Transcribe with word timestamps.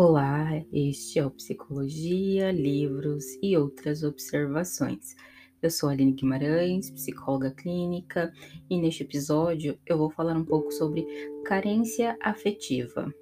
Olá, 0.00 0.64
este 0.72 1.18
é 1.18 1.26
o 1.26 1.30
Psicologia, 1.32 2.52
Livros 2.52 3.24
e 3.42 3.56
Outras 3.56 4.04
Observações. 4.04 5.16
Eu 5.60 5.72
sou 5.72 5.88
Aline 5.88 6.12
Guimarães, 6.12 6.88
psicóloga 6.88 7.50
clínica, 7.50 8.32
e 8.70 8.80
neste 8.80 9.02
episódio 9.02 9.76
eu 9.84 9.98
vou 9.98 10.08
falar 10.08 10.36
um 10.36 10.44
pouco 10.44 10.70
sobre 10.70 11.04
carência 11.44 12.16
afetiva. 12.22 13.12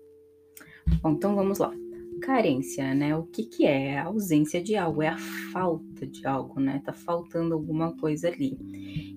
Bom, 1.01 1.13
então 1.13 1.35
vamos 1.35 1.61
lá. 1.61 1.73
Carência, 2.21 2.95
né? 2.95 3.17
O 3.17 3.23
que, 3.23 3.47
que 3.47 3.65
é? 3.65 3.93
É 3.93 3.99
a 3.99 4.05
ausência 4.05 4.63
de 4.63 4.77
algo, 4.77 5.01
é 5.01 5.09
a 5.09 5.19
falta 5.55 6.07
de 6.07 6.27
algo, 6.27 6.61
né? 6.61 6.83
Tá 6.85 6.93
faltando 6.93 7.55
alguma 7.55 7.97
coisa 7.97 8.29
ali. 8.29 8.55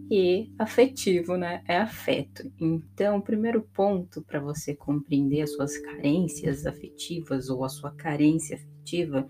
E 0.09 0.51
afetivo, 0.57 1.37
né? 1.37 1.61
É 1.67 1.77
afeto. 1.77 2.51
Então, 2.59 3.17
o 3.17 3.21
primeiro 3.21 3.61
ponto 3.61 4.23
para 4.23 4.39
você 4.39 4.75
compreender 4.75 5.41
as 5.41 5.53
suas 5.53 5.77
carências 5.77 6.65
afetivas 6.65 7.49
ou 7.49 7.63
a 7.63 7.69
sua 7.69 7.91
carência 7.91 8.55
afetiva 8.57 9.27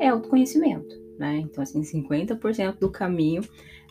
é 0.00 0.08
autoconhecimento, 0.08 0.96
né? 1.18 1.38
Então, 1.38 1.62
assim, 1.62 1.82
50% 1.82 2.78
do 2.78 2.90
caminho 2.90 3.42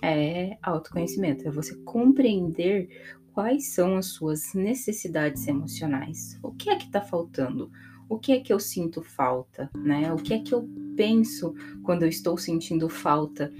é 0.02 0.58
autoconhecimento, 0.64 1.48
é 1.48 1.52
você 1.52 1.76
compreender 1.84 2.90
quais 3.34 3.74
são 3.74 3.98
as 3.98 4.08
suas 4.08 4.54
necessidades 4.54 5.48
emocionais. 5.48 6.40
O 6.42 6.52
que 6.52 6.70
é 6.70 6.76
que 6.76 6.90
tá 6.90 7.02
faltando? 7.02 7.70
O 8.08 8.18
que 8.20 8.32
é 8.34 8.40
que 8.40 8.54
eu 8.54 8.59
sinto 8.59 9.02
falta, 9.02 9.70
né? 9.76 10.12
O 10.13 10.18
que 10.18 10.34
é 10.34 10.40
que 10.40 10.54
eu 10.54 10.68
penso 10.96 11.54
quando 11.84 12.04
eu 12.04 12.09
estou 12.09 12.38
sentindo 12.38 12.88
falta 12.88 13.52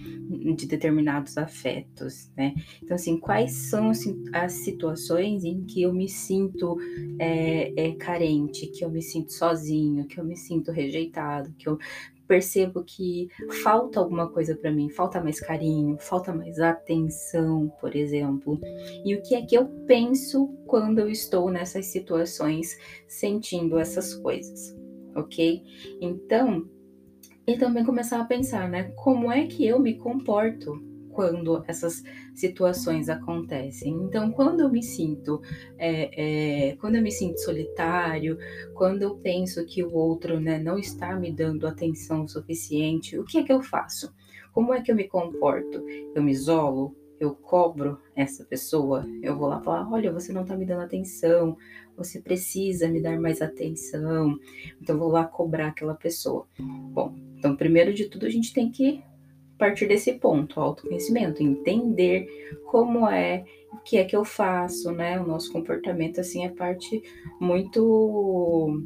de 0.56 0.66
determinados 0.66 1.38
afetos, 1.38 2.32
né? 2.36 2.54
Então, 2.82 2.96
assim, 2.96 3.18
quais 3.18 3.52
são 3.52 3.92
as 4.34 4.54
situações 4.54 5.44
em 5.44 5.64
que 5.64 5.82
eu 5.82 5.94
me 5.94 6.08
sinto 6.08 6.78
é, 7.20 7.74
é, 7.76 7.92
carente, 7.96 8.68
que 8.68 8.86
eu 8.86 8.90
me 8.90 9.02
sinto 9.02 9.34
sozinho, 9.34 10.08
que 10.08 10.20
eu 10.20 10.24
me 10.24 10.38
sinto 10.38 10.72
rejeitado, 10.72 11.54
que 11.58 11.68
eu 11.68 11.78
percebo 12.28 12.84
que 12.84 13.28
falta 13.64 14.00
alguma 14.00 14.30
coisa 14.30 14.56
para 14.56 14.72
mim, 14.72 14.90
falta 14.90 15.22
mais 15.22 15.40
carinho, 15.40 15.98
falta 16.00 16.34
mais 16.34 16.60
atenção, 16.60 17.72
por 17.80 17.96
exemplo. 17.96 18.60
E 19.04 19.16
o 19.16 19.22
que 19.22 19.36
é 19.36 19.42
que 19.46 19.56
eu 19.56 19.68
penso 19.86 20.48
quando 20.66 21.00
eu 21.00 21.10
estou 21.10 21.50
nessas 21.50 21.88
situações 21.88 22.78
sentindo 23.08 23.78
essas 23.78 24.14
coisas, 24.16 24.76
ok? 25.16 25.62
Então, 26.02 26.68
e 27.48 27.58
também 27.58 27.86
começar 27.86 28.20
a 28.20 28.26
pensar, 28.26 28.68
né? 28.68 28.92
Como 28.96 29.32
é 29.32 29.46
que 29.46 29.66
eu 29.66 29.80
me 29.80 29.96
comporto 29.96 30.95
quando 31.16 31.64
essas 31.66 32.04
situações 32.36 33.08
acontecem. 33.08 33.94
Então, 33.94 34.32
quando 34.32 34.60
eu 34.60 34.70
me 34.70 34.84
sinto, 34.84 35.42
é, 35.78 36.72
é, 36.72 36.76
quando 36.76 36.96
eu 36.96 37.02
me 37.02 37.12
sinto 37.12 37.40
solitário, 37.40 38.38
quando 38.76 39.02
eu 39.02 39.16
penso 39.16 39.66
que 39.66 39.82
o 39.82 39.94
outro 39.94 40.40
né, 40.40 40.60
não 40.60 40.78
está 40.78 41.16
me 41.16 41.32
dando 41.32 41.66
atenção 41.66 42.28
suficiente, 42.28 43.18
o 43.18 43.24
que 43.24 43.40
é 43.40 43.44
que 43.44 43.54
eu 43.54 43.64
faço? 43.64 44.14
Como 44.52 44.74
é 44.74 44.82
que 44.82 44.92
eu 44.92 44.96
me 44.96 45.08
comporto? 45.08 45.84
Eu 46.14 46.22
me 46.22 46.32
isolo? 46.32 46.94
Eu 47.18 47.34
cobro 47.34 47.98
essa 48.14 48.44
pessoa? 48.44 49.06
Eu 49.24 49.38
vou 49.38 49.48
lá 49.48 49.62
falar: 49.62 49.90
olha, 49.90 50.12
você 50.12 50.34
não 50.34 50.42
está 50.42 50.56
me 50.58 50.66
dando 50.66 50.82
atenção, 50.82 51.58
você 51.96 52.20
precisa 52.20 52.90
me 52.90 53.02
dar 53.02 53.18
mais 53.18 53.42
atenção. 53.42 54.38
Então, 54.82 54.96
eu 54.96 55.00
vou 55.00 55.10
lá 55.10 55.24
cobrar 55.24 55.68
aquela 55.68 55.96
pessoa. 55.96 56.46
Bom, 56.60 57.16
então, 57.38 57.56
primeiro 57.56 57.94
de 57.94 58.10
tudo, 58.10 58.26
a 58.26 58.30
gente 58.30 58.54
tem 58.54 58.70
que 58.70 59.02
partir 59.58 59.88
desse 59.88 60.14
ponto, 60.14 60.60
autoconhecimento, 60.60 61.42
entender 61.42 62.28
como 62.66 63.08
é, 63.08 63.46
o 63.72 63.78
que 63.78 63.98
é 63.98 64.04
que 64.04 64.16
eu 64.16 64.26
faço, 64.26 64.92
né? 64.92 65.20
O 65.20 65.28
nosso 65.28 65.52
comportamento 65.52 66.20
assim 66.20 66.46
é 66.46 66.50
parte 66.50 67.02
muito 67.40 68.82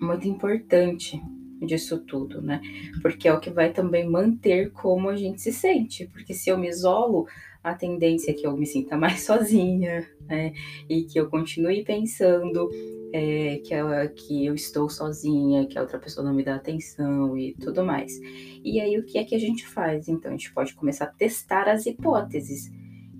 muito 0.00 0.26
importante 0.26 1.20
disso 1.60 1.98
tudo, 1.98 2.40
né? 2.40 2.60
Porque 3.02 3.28
é 3.28 3.32
o 3.32 3.40
que 3.40 3.50
vai 3.50 3.72
também 3.72 4.08
manter 4.08 4.70
como 4.72 5.08
a 5.08 5.16
gente 5.16 5.42
se 5.42 5.52
sente, 5.52 6.06
porque 6.06 6.32
se 6.32 6.48
eu 6.48 6.58
me 6.58 6.68
isolo, 6.68 7.26
a 7.62 7.74
tendência 7.74 8.30
é 8.30 8.34
que 8.34 8.46
eu 8.46 8.56
me 8.56 8.66
sinta 8.66 8.96
mais 8.98 9.20
sozinha, 9.20 10.06
né? 10.26 10.52
E 10.88 11.02
que 11.04 11.20
eu 11.20 11.28
continue 11.28 11.84
pensando 11.84 12.70
é, 13.12 13.58
que, 13.58 13.74
ela, 13.74 14.06
que 14.08 14.46
eu 14.46 14.54
estou 14.54 14.88
sozinha, 14.88 15.66
que 15.66 15.78
a 15.78 15.82
outra 15.82 15.98
pessoa 15.98 16.24
não 16.24 16.34
me 16.34 16.44
dá 16.44 16.56
atenção 16.56 17.36
e 17.36 17.54
tudo 17.54 17.84
mais. 17.84 18.18
E 18.64 18.80
aí, 18.80 18.98
o 18.98 19.04
que 19.04 19.18
é 19.18 19.24
que 19.24 19.34
a 19.34 19.38
gente 19.38 19.66
faz? 19.66 20.08
Então, 20.08 20.30
a 20.30 20.36
gente 20.36 20.52
pode 20.52 20.74
começar 20.74 21.04
a 21.06 21.12
testar 21.12 21.68
as 21.68 21.86
hipóteses. 21.86 22.70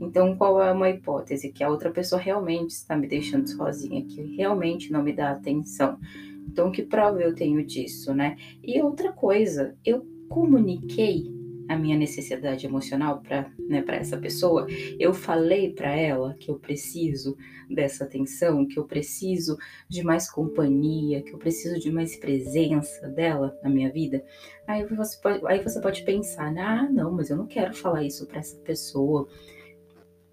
Então, 0.01 0.37
qual 0.37 0.63
é 0.63 0.73
uma 0.73 0.89
hipótese? 0.89 1.53
Que 1.53 1.63
a 1.63 1.69
outra 1.69 1.91
pessoa 1.91 2.21
realmente 2.21 2.71
está 2.71 2.97
me 2.97 3.07
deixando 3.07 3.49
sozinha, 3.49 4.05
que 4.05 4.37
realmente 4.37 4.93
não 4.93 5.03
me 5.03 5.13
dá 5.13 5.31
atenção. 5.31 5.99
Então, 6.47 6.71
que 6.71 6.83
prova 6.83 7.21
eu 7.21 7.35
tenho 7.35 7.65
disso, 7.65 8.15
né? 8.15 8.37
E 8.63 8.81
outra 8.81 9.13
coisa, 9.13 9.77
eu 9.85 10.07
comuniquei 10.29 11.40
a 11.71 11.77
minha 11.77 11.97
necessidade 11.97 12.67
emocional 12.67 13.21
para 13.23 13.49
né, 13.57 13.85
essa 13.91 14.19
pessoa, 14.19 14.67
eu 14.99 15.15
falei 15.15 15.73
para 15.73 15.95
ela 15.95 16.35
que 16.35 16.51
eu 16.51 16.59
preciso 16.59 17.37
dessa 17.71 18.03
atenção, 18.03 18.67
que 18.67 18.77
eu 18.77 18.85
preciso 18.85 19.57
de 19.89 20.03
mais 20.03 20.29
companhia, 20.29 21.23
que 21.23 21.33
eu 21.33 21.39
preciso 21.39 21.79
de 21.79 21.89
mais 21.93 22.17
presença 22.17 23.07
dela 23.09 23.57
na 23.63 23.71
minha 23.71 23.89
vida. 23.89 24.25
Aí 24.67 24.85
você 24.85 25.17
pode, 25.23 25.47
aí 25.47 25.63
você 25.63 25.81
pode 25.81 26.03
pensar, 26.03 26.53
ah, 26.59 26.91
não, 26.91 27.13
mas 27.13 27.31
eu 27.31 27.37
não 27.37 27.47
quero 27.47 27.73
falar 27.73 28.03
isso 28.03 28.27
para 28.27 28.41
essa 28.41 28.57
pessoa. 28.59 29.29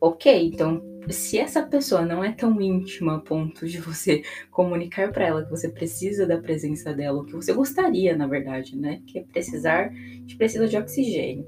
Ok, 0.02 0.48
então 0.48 0.82
se 1.10 1.38
essa 1.38 1.64
pessoa 1.64 2.06
não 2.06 2.24
é 2.24 2.32
tão 2.32 2.60
íntima 2.62 3.16
a 3.16 3.20
ponto 3.20 3.66
de 3.66 3.80
você 3.80 4.24
comunicar 4.52 5.12
para 5.12 5.28
ela 5.28 5.44
que 5.44 5.50
você 5.50 5.70
precisa 5.70 6.26
da 6.26 6.38
presença 6.38 6.94
dela, 6.94 7.22
o 7.22 7.26
que 7.26 7.34
você 7.34 7.54
gostaria, 7.54 8.16
na 8.16 8.28
verdade, 8.28 8.76
né? 8.76 9.02
Que 9.08 9.20
é 9.20 9.24
precisar, 9.24 9.92
gente 9.94 10.38
precisa 10.38 10.68
de 10.68 10.78
oxigênio, 10.78 11.46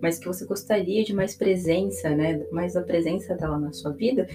mas 0.00 0.18
que 0.18 0.26
você 0.26 0.46
gostaria 0.46 1.04
de 1.04 1.14
mais 1.14 1.34
presença, 1.34 2.10
né? 2.10 2.44
Mais 2.52 2.76
a 2.76 2.82
presença 2.82 3.34
dela 3.34 3.58
na 3.58 3.72
sua 3.72 3.92
vida. 3.92 4.26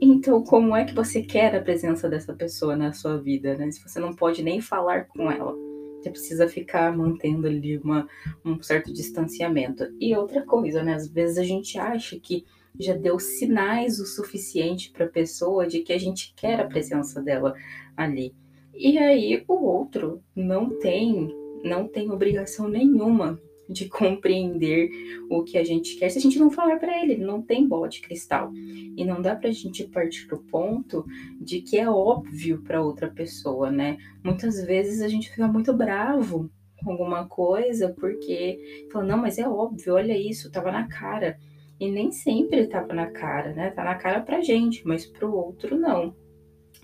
Então, 0.00 0.42
como 0.42 0.74
é 0.74 0.84
que 0.84 0.94
você 0.94 1.22
quer 1.22 1.54
a 1.54 1.60
presença 1.60 2.08
dessa 2.08 2.32
pessoa 2.32 2.76
na 2.76 2.92
sua 2.92 3.18
vida, 3.18 3.56
né? 3.56 3.70
Se 3.70 3.82
você 3.82 4.00
não 4.00 4.14
pode 4.14 4.42
nem 4.42 4.60
falar 4.60 5.06
com 5.06 5.30
ela. 5.30 5.54
Você 6.00 6.10
precisa 6.10 6.48
ficar 6.48 6.96
mantendo 6.96 7.46
ali 7.46 7.76
uma, 7.76 8.08
um 8.42 8.60
certo 8.62 8.90
distanciamento. 8.90 9.86
E 10.00 10.16
outra 10.16 10.42
coisa, 10.46 10.82
né? 10.82 10.94
Às 10.94 11.06
vezes 11.06 11.36
a 11.36 11.44
gente 11.44 11.78
acha 11.78 12.18
que 12.18 12.46
já 12.78 12.94
deu 12.94 13.18
sinais 13.18 13.98
o 13.98 14.06
suficiente 14.06 14.90
para 14.90 15.06
a 15.06 15.10
pessoa 15.10 15.66
de 15.66 15.80
que 15.80 15.92
a 15.92 15.98
gente 15.98 16.32
quer 16.36 16.60
a 16.60 16.66
presença 16.66 17.20
dela 17.20 17.54
ali. 17.96 18.34
E 18.74 18.98
aí 18.98 19.44
o 19.46 19.54
outro 19.64 20.22
não 20.34 20.78
tem, 20.78 21.34
não 21.62 21.86
tem 21.86 22.10
obrigação 22.10 22.68
nenhuma 22.68 23.40
de 23.70 23.88
compreender 23.88 24.90
o 25.30 25.44
que 25.44 25.56
a 25.56 25.64
gente 25.64 25.96
quer 25.96 26.08
se 26.10 26.18
a 26.18 26.20
gente 26.20 26.38
não 26.38 26.50
falar 26.50 26.78
para 26.78 27.00
ele, 27.00 27.12
ele 27.12 27.24
não 27.24 27.40
tem 27.40 27.66
bola 27.66 27.88
de 27.88 28.00
cristal. 28.00 28.52
E 28.54 29.04
não 29.04 29.22
dá 29.22 29.36
para 29.36 29.48
a 29.48 29.52
gente 29.52 29.84
partir 29.84 30.26
pro 30.26 30.42
ponto 30.42 31.04
de 31.40 31.60
que 31.60 31.78
é 31.78 31.88
óbvio 31.88 32.62
para 32.62 32.82
outra 32.82 33.08
pessoa, 33.08 33.70
né? 33.70 33.96
Muitas 34.24 34.64
vezes 34.64 35.00
a 35.00 35.08
gente 35.08 35.30
fica 35.30 35.46
muito 35.46 35.72
bravo 35.72 36.50
com 36.82 36.90
alguma 36.90 37.26
coisa 37.26 37.94
porque 37.98 38.88
fala, 38.90 39.04
não, 39.04 39.18
mas 39.18 39.38
é 39.38 39.48
óbvio, 39.48 39.94
olha 39.94 40.16
isso, 40.16 40.50
tava 40.50 40.72
na 40.72 40.88
cara. 40.88 41.38
E 41.80 41.90
nem 41.90 42.12
sempre 42.12 42.66
tava 42.66 42.92
na 42.92 43.06
cara, 43.06 43.54
né? 43.54 43.70
Tá 43.70 43.82
na 43.82 43.94
cara 43.94 44.20
pra 44.20 44.42
gente, 44.42 44.86
mas 44.86 45.06
pro 45.06 45.34
outro 45.34 45.78
não. 45.78 46.14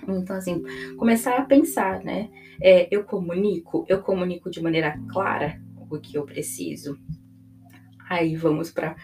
Então, 0.09 0.37
assim, 0.37 0.63
começar 0.97 1.37
a 1.37 1.45
pensar, 1.45 2.03
né? 2.03 2.31
É, 2.63 2.89
eu 2.91 3.05
comunico, 3.05 3.85
eu 3.89 4.03
comunico 4.03 4.51
de 4.51 4.63
maneira 4.63 4.99
clara 5.09 5.61
o 5.91 5.99
que 5.99 6.17
eu 6.17 6.25
preciso. 6.25 6.99
Aí 8.09 8.35
vamos 8.37 8.71
para 8.71 8.97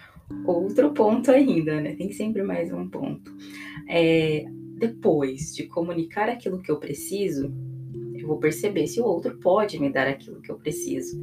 outro 0.46 0.92
ponto 0.92 1.30
ainda, 1.30 1.80
né? 1.80 1.94
Tem 1.94 2.10
sempre 2.10 2.42
mais 2.42 2.72
um 2.72 2.88
ponto. 2.88 3.30
É, 3.86 4.46
depois 4.78 5.54
de 5.54 5.66
comunicar 5.66 6.28
aquilo 6.28 6.62
que 6.62 6.70
eu 6.70 6.78
preciso, 6.78 7.52
eu 8.14 8.26
vou 8.26 8.38
perceber 8.38 8.86
se 8.86 9.00
o 9.00 9.04
outro 9.04 9.38
pode 9.38 9.78
me 9.78 9.92
dar 9.92 10.06
aquilo 10.06 10.40
que 10.40 10.50
eu 10.50 10.56
preciso 10.56 11.20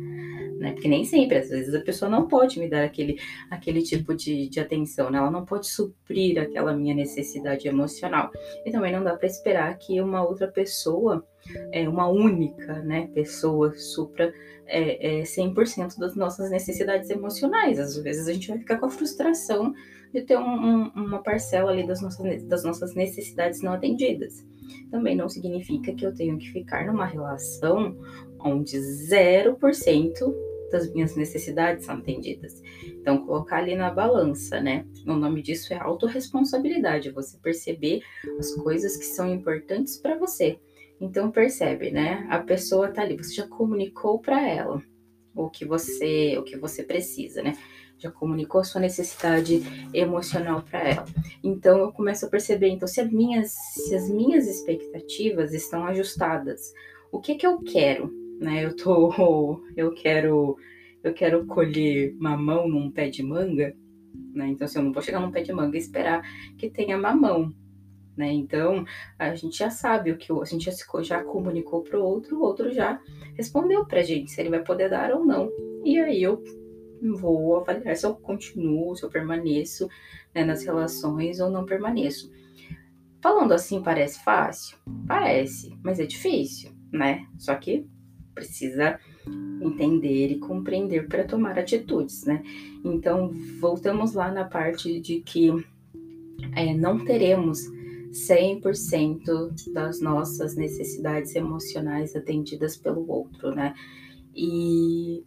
né? 0.59 0.73
Porque 0.73 0.89
nem 0.89 1.05
sempre, 1.05 1.37
às 1.37 1.49
vezes 1.49 1.73
a 1.73 1.79
pessoa 1.79 2.11
não 2.11 2.27
pode 2.27 2.59
me 2.59 2.69
dar 2.69 2.83
aquele, 2.83 3.17
aquele 3.49 3.81
tipo 3.81 4.13
de, 4.13 4.49
de 4.49 4.59
atenção, 4.59 5.09
né? 5.09 5.17
Ela 5.17 5.31
não 5.31 5.45
pode 5.45 5.67
suprir 5.67 6.39
aquela 6.39 6.73
minha 6.73 6.93
necessidade 6.93 7.67
emocional. 7.67 8.29
E 8.65 8.71
também 8.71 8.91
não 8.91 9.03
dá 9.03 9.15
para 9.15 9.25
esperar 9.25 9.77
que 9.77 10.01
uma 10.01 10.21
outra 10.21 10.47
pessoa, 10.47 11.25
é, 11.71 11.87
uma 11.87 12.07
única, 12.07 12.81
né, 12.83 13.07
pessoa 13.13 13.73
supra 13.73 14.33
é, 14.67 15.19
é 15.19 15.23
100% 15.23 15.97
das 15.97 16.15
nossas 16.15 16.51
necessidades 16.51 17.09
emocionais. 17.09 17.79
Às 17.79 17.95
vezes 17.97 18.27
a 18.27 18.33
gente 18.33 18.49
vai 18.49 18.59
ficar 18.59 18.77
com 18.77 18.85
a 18.85 18.89
frustração 18.89 19.73
de 20.13 20.21
ter 20.21 20.37
um, 20.37 20.41
um, 20.41 20.91
uma 20.93 21.23
parcela 21.23 21.71
ali 21.71 21.87
das 21.87 22.01
nossas, 22.01 22.43
das 22.43 22.63
nossas 22.63 22.93
necessidades 22.95 23.61
não 23.61 23.73
atendidas. 23.73 24.45
Também 24.91 25.15
não 25.15 25.29
significa 25.29 25.93
que 25.93 26.05
eu 26.05 26.13
tenho 26.13 26.37
que 26.37 26.51
ficar 26.51 26.85
numa 26.85 27.05
relação 27.05 27.97
onde 28.39 28.77
0% 28.77 30.48
das 30.69 30.91
minhas 30.93 31.15
necessidades 31.15 31.85
são 31.85 31.95
atendidas. 31.95 32.61
Então, 32.85 33.25
colocar 33.25 33.57
ali 33.57 33.75
na 33.75 33.89
balança, 33.89 34.59
né? 34.61 34.85
O 35.05 35.13
nome 35.13 35.41
disso 35.41 35.73
é 35.73 35.77
autorresponsabilidade, 35.77 37.11
você 37.11 37.37
perceber 37.37 38.01
as 38.39 38.53
coisas 38.55 38.95
que 38.97 39.05
são 39.05 39.33
importantes 39.33 39.97
para 39.97 40.17
você 40.17 40.59
Então 41.01 41.31
percebe, 41.31 41.91
né? 41.91 42.27
A 42.29 42.39
pessoa 42.39 42.91
tá 42.91 43.01
ali, 43.01 43.15
você 43.17 43.33
já 43.33 43.47
comunicou 43.47 44.19
para 44.19 44.47
ela 44.47 44.81
o 45.33 45.49
que 45.49 45.65
você, 45.65 46.37
o 46.37 46.43
que 46.43 46.57
você 46.57 46.83
precisa, 46.83 47.41
né? 47.41 47.57
Já 47.97 48.11
comunicou 48.11 48.63
sua 48.63 48.81
necessidade 48.81 49.61
emocional 49.93 50.61
para 50.61 50.81
ela. 50.81 51.05
Então 51.43 51.79
eu 51.79 51.91
começo 51.91 52.25
a 52.25 52.29
perceber, 52.29 52.67
então 52.67 52.87
se 52.87 52.99
as 53.01 53.11
minhas, 53.11 53.51
se 53.51 53.95
as 53.95 54.09
minhas 54.09 54.47
expectativas 54.47 55.53
estão 55.53 55.85
ajustadas, 55.85 56.73
o 57.11 57.19
que 57.19 57.35
que 57.35 57.47
eu 57.47 57.59
quero, 57.61 58.11
né? 58.39 58.65
Eu 58.65 58.75
tô, 58.75 59.61
eu 59.75 59.93
quero, 59.93 60.57
eu 61.03 61.13
quero 61.13 61.45
colher 61.45 62.15
mamão 62.17 62.67
num 62.67 62.89
pé 62.89 63.09
de 63.09 63.21
manga, 63.21 63.75
né? 64.33 64.47
Então 64.47 64.67
se 64.67 64.77
assim, 64.77 64.79
eu 64.79 64.85
não 64.85 64.93
vou 64.93 65.03
chegar 65.03 65.19
num 65.19 65.31
pé 65.31 65.41
de 65.41 65.53
manga 65.53 65.75
e 65.75 65.79
esperar 65.79 66.21
que 66.57 66.69
tenha 66.69 66.97
mamão, 66.97 67.53
né? 68.15 68.31
Então, 68.31 68.85
a 69.17 69.35
gente 69.35 69.57
já 69.57 69.69
sabe 69.69 70.11
o 70.11 70.17
que 70.17 70.31
a 70.31 70.45
gente 70.45 70.65
já, 70.65 71.01
já 71.01 71.23
comunicou 71.23 71.83
para 71.83 71.99
o 71.99 72.03
outro, 72.03 72.37
o 72.37 72.41
outro 72.41 72.71
já 72.71 72.99
respondeu 73.35 73.85
para 73.85 73.99
a 73.99 74.03
gente 74.03 74.31
se 74.31 74.41
ele 74.41 74.49
vai 74.49 74.63
poder 74.63 74.89
dar 74.89 75.13
ou 75.13 75.25
não. 75.25 75.49
E 75.83 75.99
aí 75.99 76.23
eu 76.23 76.43
vou 77.19 77.57
avaliar 77.57 77.95
se 77.95 78.05
eu 78.05 78.15
continuo, 78.15 78.95
se 78.95 79.03
eu 79.03 79.09
permaneço 79.09 79.87
né, 80.33 80.43
nas 80.43 80.63
relações 80.63 81.39
ou 81.39 81.49
não 81.49 81.65
permaneço. 81.65 82.31
Falando 83.21 83.53
assim 83.53 83.81
parece 83.81 84.23
fácil? 84.23 84.77
Parece, 85.07 85.77
mas 85.83 85.99
é 85.99 86.05
difícil, 86.05 86.71
né? 86.91 87.25
Só 87.37 87.55
que 87.55 87.85
precisa 88.39 88.99
entender 89.61 90.31
e 90.31 90.39
compreender 90.39 91.07
para 91.07 91.25
tomar 91.25 91.59
atitudes, 91.59 92.23
né? 92.23 92.41
Então, 92.83 93.31
voltamos 93.59 94.13
lá 94.13 94.31
na 94.31 94.45
parte 94.45 94.99
de 94.99 95.19
que 95.19 95.51
é, 96.55 96.73
não 96.73 97.03
teremos 97.03 97.59
100% 98.11 99.73
das 99.73 100.01
nossas 100.01 100.55
necessidades 100.55 101.35
emocionais 101.35 102.15
atendidas 102.15 102.77
pelo 102.77 103.07
outro, 103.09 103.53
né? 103.53 103.73
E 104.33 105.23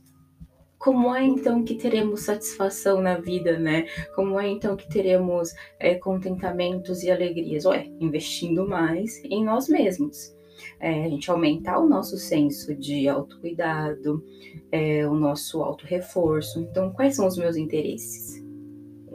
como 0.78 1.14
é 1.14 1.22
então 1.22 1.62
que 1.62 1.76
teremos 1.76 2.22
satisfação 2.22 3.00
na 3.00 3.18
vida, 3.18 3.58
né? 3.58 3.86
Como 4.16 4.40
é 4.40 4.48
então 4.48 4.74
que 4.74 4.88
teremos 4.88 5.50
é, 5.78 5.94
contentamentos 5.94 7.02
e 7.02 7.10
alegrias? 7.10 7.64
Ué, 7.66 7.86
investindo 8.00 8.66
mais 8.66 9.22
em 9.24 9.44
nós 9.44 9.68
mesmos. 9.68 10.34
É, 10.80 11.04
a 11.04 11.08
gente 11.08 11.30
aumentar 11.30 11.78
o 11.78 11.88
nosso 11.88 12.16
senso 12.16 12.74
de 12.74 13.08
autocuidado, 13.08 14.24
é, 14.70 15.06
o 15.08 15.14
nosso 15.14 15.62
auto-reforço. 15.62 16.60
Então, 16.60 16.92
quais 16.92 17.16
são 17.16 17.26
os 17.26 17.36
meus 17.36 17.56
interesses? 17.56 18.42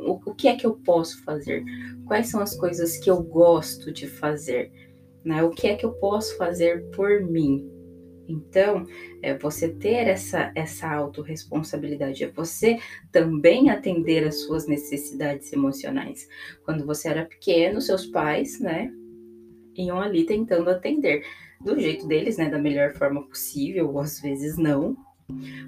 o, 0.08 0.22
o 0.26 0.36
que 0.36 0.48
é 0.48 0.56
que 0.56 0.66
eu 0.66 0.76
posso 0.76 1.24
fazer? 1.24 1.64
Quais 2.06 2.28
são 2.28 2.40
as 2.40 2.56
coisas 2.56 2.98
que 2.98 3.10
eu 3.10 3.22
gosto 3.22 3.92
de 3.92 4.08
fazer? 4.08 4.72
Né? 5.24 5.44
O 5.44 5.50
que 5.50 5.68
é 5.68 5.76
que 5.76 5.86
eu 5.86 5.92
posso 5.94 6.38
fazer 6.38 6.90
por 6.92 7.22
mim? 7.22 7.70
Então, 8.30 8.86
é 9.22 9.38
você 9.38 9.70
ter 9.70 10.08
essa, 10.08 10.52
essa 10.54 10.90
autorresponsabilidade, 10.92 12.26
é 12.26 12.30
você 12.30 12.78
também 13.10 13.70
atender 13.70 14.28
às 14.28 14.42
suas 14.42 14.68
necessidades 14.68 15.52
emocionais. 15.54 16.28
Quando 16.66 16.86
você 16.86 17.08
era 17.08 17.26
pequeno, 17.26 17.80
seus 17.80 18.06
pais, 18.06 18.60
né, 18.60 18.92
iam 19.78 20.00
ali 20.00 20.26
tentando 20.26 20.70
atender 20.70 21.24
do 21.62 21.80
jeito 21.80 22.08
deles, 22.08 22.38
né, 22.38 22.50
da 22.50 22.60
melhor 22.60 22.94
forma 22.94 23.24
possível, 23.24 23.90
ou 23.90 24.00
às 24.00 24.20
vezes 24.20 24.58
não, 24.58 24.96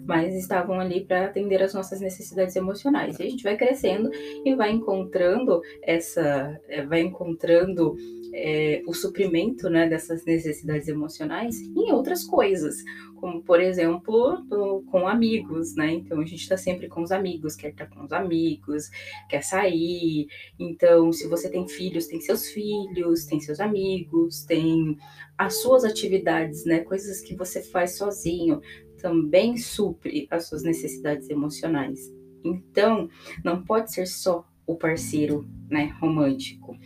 mas 0.06 0.34
estavam 0.36 0.80
ali 0.80 1.06
para 1.06 1.26
atender 1.26 1.62
as 1.62 1.74
nossas 1.74 2.00
necessidades 2.00 2.56
emocionais. 2.56 3.20
E 3.20 3.24
a 3.24 3.30
gente 3.30 3.44
vai 3.44 3.58
crescendo 3.58 4.10
e 4.46 4.56
vai 4.56 4.72
encontrando 4.72 5.62
essa, 5.84 6.60
é, 6.68 6.86
vai 6.86 7.02
encontrando 7.02 7.96
é, 8.34 8.82
o 8.88 8.94
suprimento 8.94 9.70
né, 9.70 9.88
dessas 9.90 10.24
necessidades 10.26 10.88
emocionais 10.88 11.60
em 11.60 11.92
outras 11.92 12.24
coisas, 12.24 12.76
como 13.16 13.44
por 13.44 13.60
exemplo 13.60 14.46
com 14.90 15.08
amigos, 15.08 15.76
né? 15.76 15.92
Então 15.92 16.22
a 16.22 16.26
gente 16.26 16.42
está 16.42 16.56
sempre 16.56 16.88
com 16.88 17.02
os 17.02 17.12
amigos, 17.12 17.56
quer 17.56 17.70
estar 17.70 17.88
com 17.88 18.06
os 18.06 18.14
amigos, 18.14 18.90
quer 19.28 19.44
sair. 19.44 20.28
Então, 20.58 21.12
se 21.12 21.28
você 21.28 21.50
tem 21.50 21.68
filhos, 21.68 22.08
tem 22.08 22.22
seus 22.22 22.48
filhos, 22.48 23.26
tem 23.26 23.40
seus 23.42 23.60
amigos, 23.60 24.46
tem 24.46 24.98
as 25.38 25.62
suas 25.62 25.84
atividades, 25.84 26.66
né? 26.66 26.80
Coisas 26.80 27.22
que 27.22 27.36
você 27.36 27.62
faz 27.62 27.98
sozinho, 27.98 28.62
também 29.00 29.58
supre 29.58 30.28
as 30.30 30.48
suas 30.48 30.64
necessidades 30.64 31.30
emocionais. 31.30 32.00
Então, 32.44 33.10
não 33.44 33.64
pode 33.64 33.92
ser 33.94 34.06
só 34.06 34.46
o 34.66 34.76
parceiro, 34.76 35.48
né, 35.70 35.96
romântico. 36.00 36.78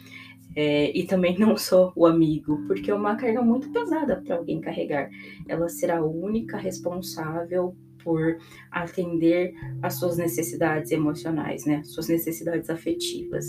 É, 0.56 0.96
e 0.96 1.06
também 1.06 1.38
não 1.38 1.58
só 1.58 1.92
o 1.96 2.06
amigo, 2.06 2.62
porque 2.68 2.92
é 2.92 2.96
uma 2.96 3.16
carga 3.16 3.42
muito 3.42 3.72
pesada 3.72 4.22
para 4.22 4.36
alguém 4.36 4.62
carregar. 4.62 5.10
Ela 5.48 5.68
será 5.68 5.98
a 5.98 6.06
única 6.06 6.58
responsável 6.58 7.76
por 8.04 8.38
atender 8.70 9.54
às 9.82 9.96
suas 9.96 10.18
necessidades 10.18 10.92
emocionais, 10.92 11.66
né? 11.66 11.82
Suas 11.84 12.08
necessidades 12.10 12.70
afetivas. 12.70 13.46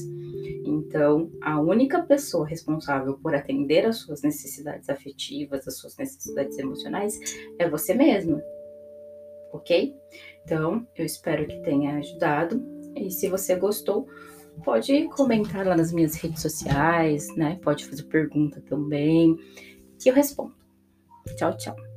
Então, 0.65 1.31
a 1.43 1.61
única 1.61 2.03
pessoa 2.03 2.47
responsável 2.47 3.19
por 3.19 3.35
atender 3.35 3.87
às 3.87 3.99
suas 3.99 4.23
necessidades 4.23 4.89
afetivas, 4.89 5.67
às 5.69 5.79
suas 5.79 5.97
necessidades 5.97 6.59
emocionais, 6.59 7.19
é 7.59 7.69
você 7.69 7.95
mesma 7.95 8.43
ok? 9.55 9.95
Então, 10.45 10.87
eu 10.97 11.05
espero 11.05 11.47
que 11.47 11.63
tenha 11.63 11.97
ajudado. 11.97 12.63
E 12.97 13.11
se 13.11 13.29
você 13.29 13.57
gostou, 13.57 14.07
pode 14.65 15.09
comentar 15.09 15.67
lá 15.67 15.77
nas 15.77 15.93
minhas 15.93 16.17
redes 16.17 16.43
sociais, 16.43 17.35
né? 17.37 17.59
Pode 17.63 17.87
fazer 17.87 18.03
pergunta 18.05 18.61
também, 18.69 19.37
que 19.99 20.11
eu 20.11 20.15
respondo. 20.15 20.55
Tchau, 21.37 21.57
tchau. 21.57 21.94